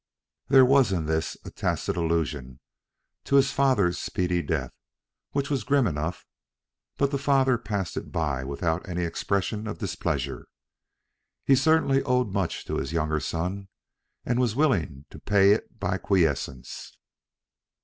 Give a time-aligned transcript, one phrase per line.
[0.47, 2.59] There was in this a tacit allusion
[3.25, 4.71] to his father's speedy death
[5.29, 6.25] which was grim enough;
[6.97, 10.47] but the father passed it by without any expression of displeasure.
[11.45, 13.67] He certainly owed much to his younger son,
[14.25, 16.97] and was willing to pay it by quiescence.